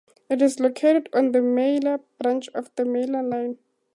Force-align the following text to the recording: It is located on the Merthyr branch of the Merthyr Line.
It 0.31 0.41
is 0.41 0.59
located 0.59 1.09
on 1.13 1.31
the 1.31 1.43
Merthyr 1.43 1.99
branch 2.19 2.47
of 2.55 2.71
the 2.75 2.85
Merthyr 2.85 3.21
Line. 3.21 3.59